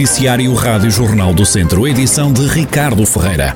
[0.00, 3.54] Noticiário Rádio Jornal do Centro, edição de Ricardo Ferreira.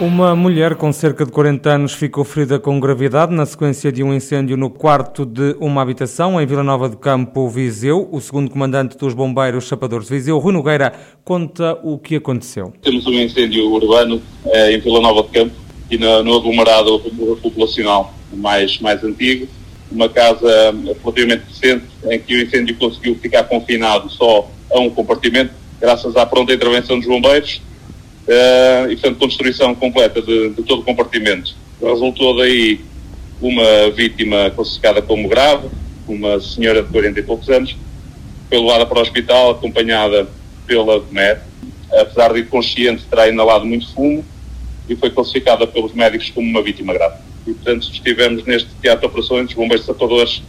[0.00, 4.12] Uma mulher com cerca de 40 anos ficou ferida com gravidade na sequência de um
[4.12, 8.08] incêndio no quarto de uma habitação em Vila Nova do Campo, Viseu.
[8.10, 10.92] O segundo comandante dos bombeiros Chapadores de Viseu, Rui Nogueira,
[11.24, 12.72] conta o que aconteceu.
[12.82, 15.54] Temos um incêndio urbano eh, em Vila Nova do Campo
[15.88, 16.98] e no, no aglomerado
[17.40, 19.46] populacional mais, mais antigo.
[19.90, 25.52] Uma casa relativamente recente em que o incêndio conseguiu ficar confinado só a um compartimento,
[25.80, 27.62] graças à pronta intervenção dos bombeiros
[28.26, 31.54] uh, e, portanto, com destruição completa de, de, todo o compartimento.
[31.80, 32.80] Resultou daí
[33.40, 35.68] uma vítima classificada como grave,
[36.08, 37.76] uma senhora de 40 e poucos anos,
[38.48, 40.28] foi levada para o hospital acompanhada
[40.66, 41.40] pela DMED.
[41.92, 44.24] Apesar de inconsciente, terá inalado muito fumo
[44.88, 47.16] e foi classificada pelos médicos como uma vítima grave.
[47.46, 50.42] E, portanto, estivemos neste teatro de operações, bombeiros sapadores,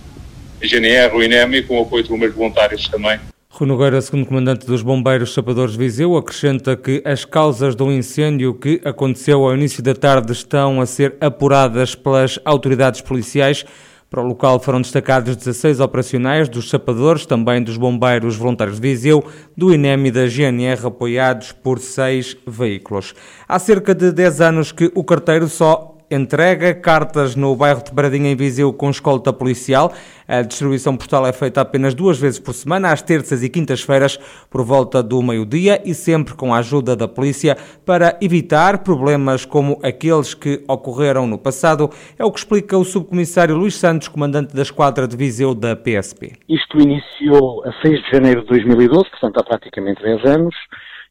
[0.61, 3.19] GNR, o INEM e com o apoio de bombeiros voluntários também,
[3.59, 8.79] Rui Nogueira, segundo comandante dos Bombeiros Chapadores Viseu, acrescenta que as causas do incêndio que
[8.85, 13.65] aconteceu ao início da tarde estão a ser apuradas pelas autoridades policiais.
[14.11, 19.25] Para o local foram destacados 16 operacionais dos chapadores, também dos bombeiros voluntários de Viseu,
[19.57, 23.15] do INEM e da GNR, apoiados por seis veículos.
[23.47, 28.31] Há cerca de 10 anos que o carteiro só entrega cartas no bairro de Bradinha,
[28.31, 29.91] em Viseu, com escolta policial.
[30.27, 34.17] A distribuição postal é feita apenas duas vezes por semana, às terças e quintas-feiras,
[34.49, 39.79] por volta do meio-dia e sempre com a ajuda da polícia para evitar problemas como
[39.83, 41.89] aqueles que ocorreram no passado.
[42.17, 46.33] É o que explica o subcomissário Luís Santos, comandante da esquadra de Viseu da PSP.
[46.47, 50.55] Isto iniciou a 6 de janeiro de 2012, portanto há praticamente 10 anos,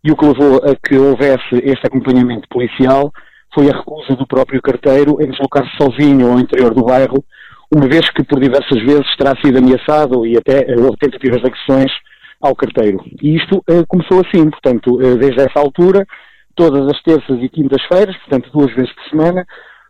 [0.05, 3.13] e o que levou a que houvesse este acompanhamento policial
[3.57, 7.25] foi a recusa do próprio carteiro em deslocar-se sozinho ao interior do bairro,
[7.75, 11.47] uma vez que por diversas vezes terá sido ameaçado e até eh, houve tentativas de
[11.47, 11.91] agressões
[12.39, 13.03] ao carteiro.
[13.23, 16.07] E isto eh, começou assim, portanto, eh, desde essa altura,
[16.55, 19.47] todas as terças e quintas-feiras, portanto duas vezes por semana,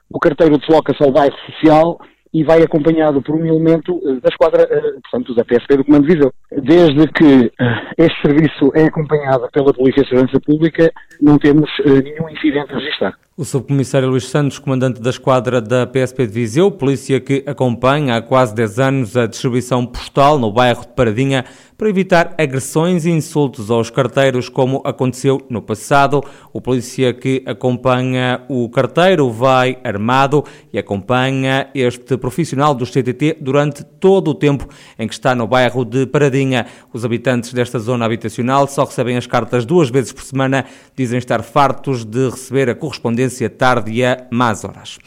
[0.08, 1.98] o carteiro desloca-se ao bairro social
[2.32, 4.64] e vai acompanhado por um elemento da esquadra,
[5.02, 6.32] portanto, da PSP do Comando de.
[6.52, 7.50] Desde que
[7.96, 13.16] este serviço é acompanhado pela Polícia de Segurança Pública, não temos nenhum incidente registrado.
[13.38, 18.22] O subcomissário Luís Santos, comandante da esquadra da PSP de Viseu, polícia que acompanha há
[18.22, 21.44] quase 10 anos a distribuição postal no bairro de Paradinha
[21.76, 26.24] para evitar agressões e insultos aos carteiros, como aconteceu no passado.
[26.50, 30.42] O polícia que acompanha o carteiro vai armado
[30.72, 34.66] e acompanha este profissional do CTT durante todo o tempo
[34.98, 36.64] em que está no bairro de Paradinha.
[36.90, 40.64] Os habitantes desta zona habitacional só recebem as cartas duas vezes por semana,
[40.96, 44.98] dizem estar fartos de receber a correspondência tendência tarde a más horas.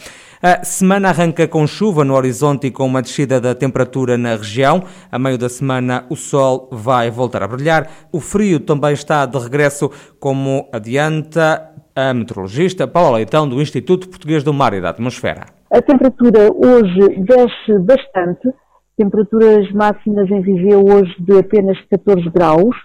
[0.41, 4.83] A semana arranca com chuva no horizonte e com uma descida da temperatura na região.
[5.11, 7.89] A meio da semana o sol vai voltar a brilhar.
[8.11, 14.43] O frio também está de regresso, como adianta a meteorologista Paula Leitão, do Instituto Português
[14.43, 15.45] do Mar e da Atmosfera.
[15.71, 18.49] A temperatura hoje desce bastante.
[18.97, 22.75] Temperaturas máximas em Viseu hoje de apenas 14 graus,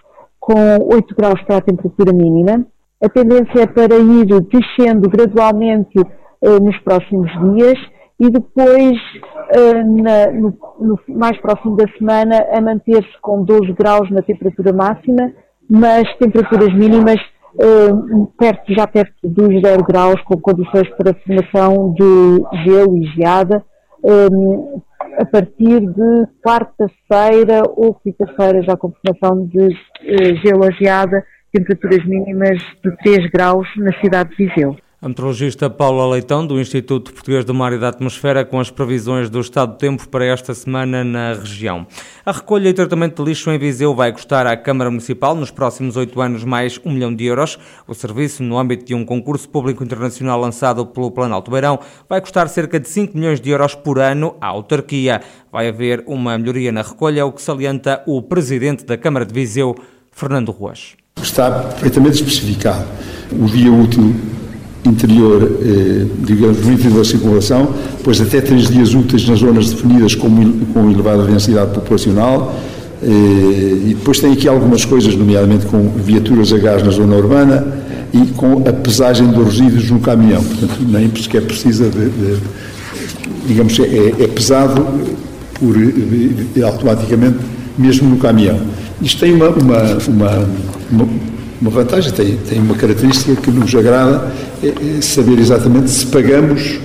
[0.41, 2.67] com 8 graus para a temperatura mínima.
[3.03, 7.78] A tendência é para ir descendo gradualmente uh, nos próximos dias
[8.21, 8.97] e depois,
[9.56, 14.72] uh, na, no, no, mais próximo da semana, a manter-se com 12 graus na temperatura
[14.72, 15.32] máxima,
[15.69, 17.21] mas temperaturas mínimas
[17.56, 23.06] uh, perto, já perto dos 0 graus, com condições para a formação de gelo e
[23.16, 23.62] geada,
[24.05, 24.81] um,
[25.19, 29.69] a partir de quarta-feira ou quinta-feira, já com formação de
[30.43, 34.76] gelo a geada temperaturas mínimas de 3 graus na cidade de Viseu.
[35.00, 39.28] A meteorologista Paula Leitão, do Instituto Português do Mar e da Atmosfera, com as previsões
[39.28, 41.87] do estado do tempo para esta semana na região.
[42.25, 45.98] A recolha e tratamento de lixo em Viseu vai custar à Câmara Municipal, nos próximos
[45.98, 47.59] oito anos, mais um milhão de euros.
[47.87, 51.78] O serviço, no âmbito de um concurso público internacional lançado pelo Planalto Beirão,
[52.09, 55.20] vai custar cerca de 5 milhões de euros por ano à autarquia.
[55.53, 59.75] Vai haver uma melhoria na recolha, o que salienta o presidente da Câmara de Viseu,
[60.11, 60.96] Fernando Ruas.
[61.22, 62.84] Está perfeitamente especificado
[63.32, 64.14] o dia útil
[64.84, 70.28] interior, eh, digamos, livre da circulação, depois até três dias úteis nas zonas definidas com,
[70.72, 72.55] com elevada densidade populacional,
[73.02, 77.67] eh, e depois tem aqui algumas coisas, nomeadamente com viaturas a gás na zona urbana
[78.12, 80.44] e com a pesagem dos resíduos no caminhão.
[80.44, 82.38] Portanto, nem sequer precisa de, de
[83.46, 84.87] digamos, é, é pesado
[85.55, 87.38] por, eh, automaticamente
[87.78, 88.60] mesmo no caminhão.
[89.05, 91.09] Isto tem uma, uma, uma,
[91.61, 96.79] uma, vantagem, tem, tem uma característica que nos agrada, é, é saber exatamente se pagamos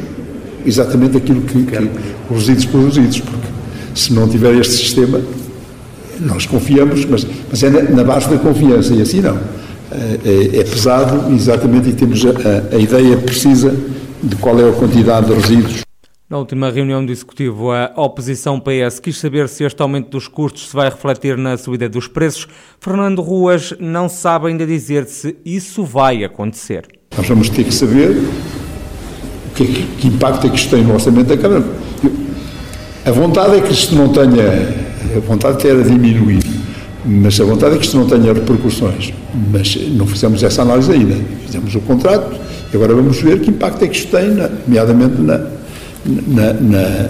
[0.65, 1.89] exatamente aquilo que, que
[2.29, 3.47] os resíduos produzidos, porque
[3.95, 5.21] se não tiver este sistema,
[6.19, 9.37] nós confiamos, mas, mas é na, na, base da confiança, e assim não.
[9.89, 13.73] É, é pesado, exatamente, e temos a, a, a ideia precisa
[14.21, 15.88] de qual é a quantidade de resíduos
[16.29, 20.69] na última reunião do Executivo, a oposição PS quis saber se este aumento dos custos
[20.69, 22.47] se vai refletir na subida dos preços.
[22.79, 26.87] Fernando Ruas não sabe ainda dizer se isso vai acontecer.
[27.17, 29.65] Nós vamos ter que saber o que,
[29.97, 31.65] que impacto é que isto tem no orçamento da Câmara.
[33.03, 34.69] A vontade é que isto não tenha,
[35.17, 36.43] a vontade era diminuir,
[37.05, 39.11] mas a vontade é que isto não tenha repercussões.
[39.51, 41.15] Mas não fizemos essa análise ainda.
[41.47, 42.39] Fizemos o contrato
[42.71, 44.29] e agora vamos ver que impacto é que isto tem,
[44.67, 45.58] nomeadamente na,
[46.05, 47.09] na, na,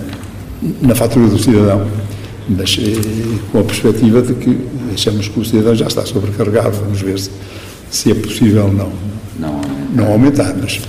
[0.81, 1.87] na fatura do cidadão,
[2.49, 4.57] mas eh, com a perspectiva de que
[4.93, 7.29] achamos que o cidadão já está sobrecarregado, vamos ver se,
[7.89, 8.91] se é possível não,
[9.39, 9.61] não,
[9.93, 10.81] não aumentar, mas,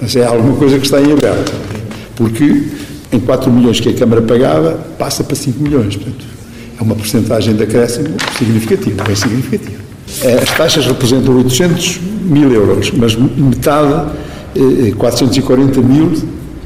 [0.00, 1.52] mas é alguma coisa que está em aberto,
[2.16, 2.68] porque
[3.10, 6.24] em 4 milhões que a Câmara pagava, passa para 5 milhões, portanto,
[6.78, 9.82] é uma porcentagem de acréscimo significativa, bem significativa.
[10.22, 14.10] Eh, as taxas representam 800 mil euros, mas metade,
[14.96, 16.12] 440 eh, mil,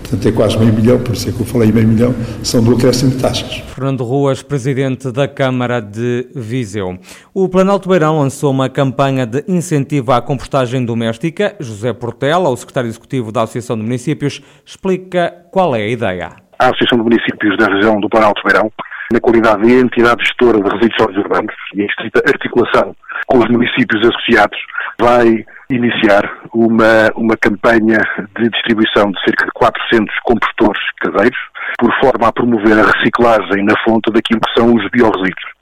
[0.08, 2.74] Portanto, é quase meio milhão, por isso é que eu falei meio milhão, são do
[2.74, 3.58] acréscimo de taxas.
[3.74, 6.98] Fernando Ruas, presidente da Câmara de Viseu.
[7.34, 11.54] O Planalto Beirão lançou uma campanha de incentivo à compostagem doméstica.
[11.60, 16.32] José Portela, o secretário executivo da Associação de Municípios, explica qual é a ideia.
[16.58, 18.72] A Associação de Municípios da região do Planalto Beirão,
[19.12, 22.94] na qualidade de entidade gestora de resíduos sólidos urbanos e em estrita articulação
[23.26, 24.58] com os municípios associados,
[24.98, 26.22] vai iniciar
[26.52, 27.98] uma, uma campanha
[28.38, 31.38] de distribuição de cerca de 400 compostores caseiros,
[31.78, 35.57] por forma a promover a reciclagem na fonte daquilo que são os biorresíduos.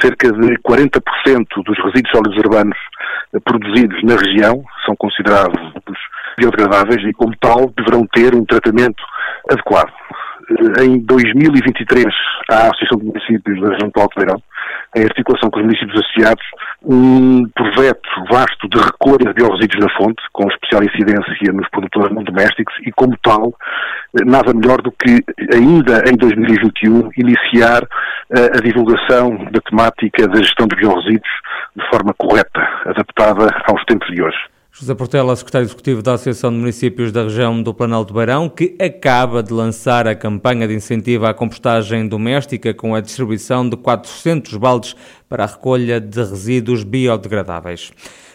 [0.00, 1.00] Cerca de 40%
[1.64, 2.78] dos resíduos sólidos urbanos
[3.44, 5.60] produzidos na região são considerados
[6.38, 9.02] biodegradáveis e, como tal, deverão ter um tratamento
[9.50, 9.92] adequado.
[10.82, 12.04] Em 2023,
[12.50, 14.42] a Associação de Municípios da Região do Alto Beirão
[14.94, 16.44] em articulação com os municípios associados,
[16.84, 22.22] um projeto vasto de recolha de biorresíduos na fonte, com especial incidência nos produtores não
[22.22, 23.52] domésticos, e como tal,
[24.24, 30.66] nada melhor do que ainda em 2021 iniciar uh, a divulgação da temática da gestão
[30.66, 31.30] de biorresíduos
[31.76, 34.53] de forma correta, adaptada aos tempos de hoje.
[34.76, 39.40] José Portela, secretário executivo da Associação de Municípios da região do Planalto Beirão, que acaba
[39.40, 44.96] de lançar a campanha de incentivo à compostagem doméstica com a distribuição de 400 baldes
[45.28, 47.92] para a recolha de resíduos biodegradáveis.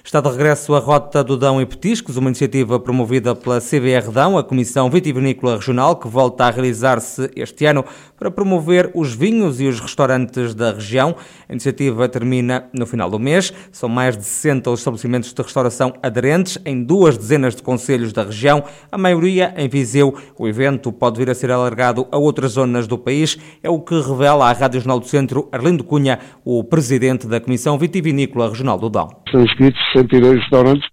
[0.10, 4.40] Está de regresso a Rota do Dão e Petiscos, uma iniciativa promovida pela CVR Dão,
[4.40, 7.86] a Comissão Vitivinícola Regional, que volta a realizar-se este ano
[8.18, 11.16] para promover os vinhos e os restaurantes da região.
[11.48, 13.54] A iniciativa termina no final do mês.
[13.72, 18.24] São mais de 60 os estabelecimentos de restauração aderentes em duas dezenas de conselhos da
[18.24, 20.18] região, a maioria em Viseu.
[20.40, 23.94] O evento pode vir a ser alargado a outras zonas do país, é o que
[24.02, 28.90] revela à Rádio Jornal do Centro Arlindo Cunha, o presidente da Comissão Vitivinícola Regional do
[28.90, 29.19] Dão.
[29.32, 30.88] São inscritos 62 restaurantes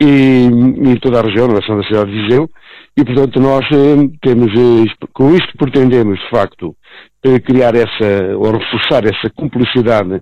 [0.00, 2.50] e, em toda a região, na região da cidade de Viseu,
[2.96, 6.74] e portanto nós eh, temos, eh, com isto pretendemos de facto
[7.24, 10.20] eh, criar essa, ou reforçar essa cumplicidade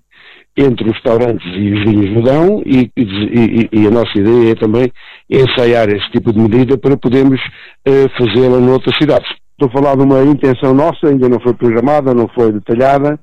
[0.56, 4.54] entre os restaurantes e os vinhos do Dão e, e, e, a nossa ideia é
[4.54, 4.92] também
[5.30, 7.40] ensaiar esse tipo de medida para podermos
[8.18, 9.30] fazê-la noutras cidades.
[9.52, 13.18] Estou a falar de uma intenção nossa, ainda não foi programada, não foi detalhada,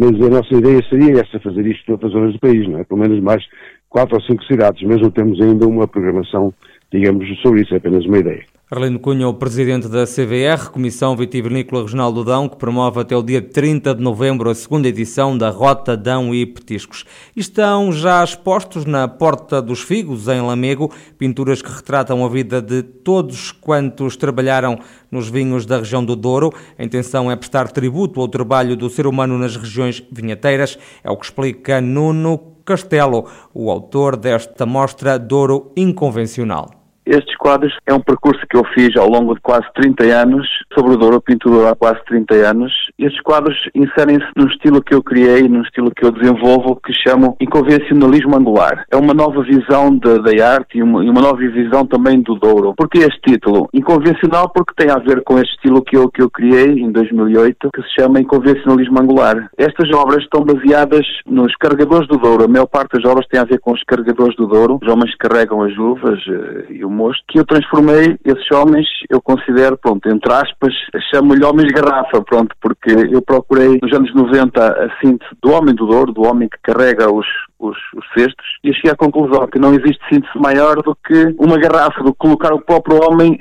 [0.00, 2.84] mas a nossa ideia seria essa, fazer isto em outras zonas do país, não é?
[2.84, 3.44] Pelo menos mais
[3.90, 6.54] quatro ou cinco cidades, mas não temos ainda uma programação,
[6.90, 8.42] digamos, sobre isso, é apenas uma ideia.
[8.72, 13.22] Arlindo Cunha, o presidente da CVR, Comissão Vitivinícola Regional do Dão, que promove até o
[13.22, 17.04] dia 30 de novembro a segunda edição da Rota Dão e Petiscos.
[17.34, 22.84] Estão já expostos na Porta dos Figos, em Lamego, pinturas que retratam a vida de
[22.84, 24.78] todos quantos trabalharam
[25.10, 26.52] nos vinhos da região do Douro.
[26.78, 30.78] A intenção é prestar tributo ao trabalho do ser humano nas regiões vinheteiras.
[31.02, 36.79] É o que explica Nuno Castelo, o autor desta mostra Douro Inconvencional.
[37.06, 40.94] Estes quadros é um percurso que eu fiz ao longo de quase 30 anos, sobre
[40.94, 42.72] o Douro Pintura há quase 30 anos.
[42.98, 47.36] Estes quadros inserem-se num estilo que eu criei, num estilo que eu desenvolvo, que chamo
[47.40, 48.84] inconvencionalismo angular.
[48.90, 52.74] É uma nova visão da arte e uma, e uma, nova visão também do Douro.
[52.76, 53.68] Por que este título?
[53.72, 57.70] Inconvencional porque tem a ver com este estilo que eu, que eu criei em 2008,
[57.74, 59.50] que se chama inconvencionalismo angular.
[59.56, 62.44] Estas obras estão baseadas nos carregadores do Douro.
[62.44, 64.78] A maior parte das obras tem a ver com os carregadores do Douro.
[64.82, 69.20] Os homens carregam as uvas eh, e o mosto, que eu transformei esses homens, eu
[69.20, 70.74] considero, pronto, entre aspas,
[71.10, 75.86] chamo-lhe homens garrafa, pronto, porque eu procurei nos anos 90 a síntese do homem do
[75.86, 77.26] Douro, do homem que carrega os,
[77.58, 81.58] os, os, cestos e cheguei à conclusão que não existe síntese maior do que uma
[81.58, 83.38] garrafa, do que colocar o próprio homem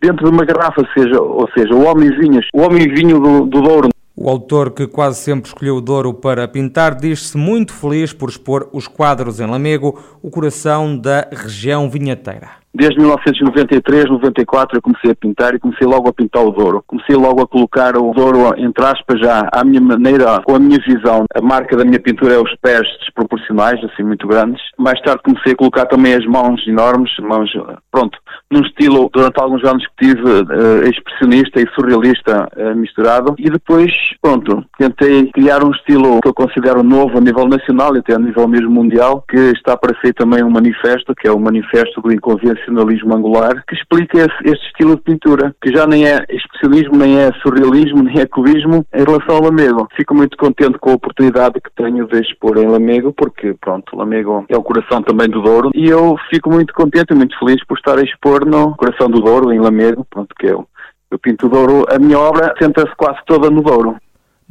[0.00, 3.60] dentro de uma garrafa, seja, ou seja, o homem vinhos, o homem vinho do, do
[3.60, 8.28] Douro O autor, que quase sempre escolheu o Douro para pintar, diz-se muito feliz por
[8.28, 12.61] expor os quadros em Lamego, o coração da região vinheteira.
[12.74, 16.82] Desde 1993, 94 eu comecei a pintar e comecei logo a pintar o Douro.
[16.86, 20.78] Comecei logo a colocar o Douro, entre aspas, já à minha maneira, com a minha
[20.78, 21.26] visão.
[21.34, 24.62] A marca da minha pintura é os pés desproporcionais, assim, muito grandes.
[24.78, 27.50] Mais tarde comecei a colocar também as mãos enormes, mãos,
[27.90, 28.18] pronto,
[28.50, 33.34] num estilo, durante alguns anos que tive, uh, expressionista e surrealista uh, misturado.
[33.38, 37.98] E depois, pronto, tentei criar um estilo que eu considero novo a nível nacional e
[37.98, 41.38] até a nível mesmo mundial, que está para ser também um manifesto, que é o
[41.38, 46.06] Manifesto do Inconveniente excepcionalismo angular, que explica esse, este estilo de pintura, que já nem
[46.06, 49.88] é expressionismo, nem é surrealismo, nem é cubismo, em relação ao Lamego.
[49.96, 54.44] Fico muito contente com a oportunidade que tenho de expor em Lamego, porque, pronto, Lamego
[54.48, 57.76] é o coração também do Douro, e eu fico muito contente e muito feliz por
[57.76, 60.66] estar a expor no coração do Douro, em Lamego, pronto, que eu,
[61.10, 63.96] eu pinto o Douro, a minha obra senta-se quase toda no Douro.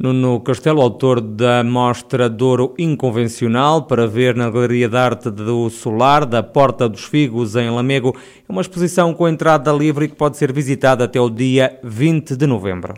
[0.02, 6.26] Nuno Castelo, autor da mostra Douro Inconvencional, para ver na Galeria de Arte do Solar,
[6.26, 8.12] da Porta dos Figos, em Lamego.
[8.48, 12.48] É uma exposição com entrada livre que pode ser visitada até o dia 20 de
[12.48, 12.94] novembro.